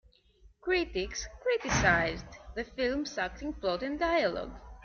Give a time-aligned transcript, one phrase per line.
[0.61, 4.55] Critics criticized the film's acting, plot, and dialogue.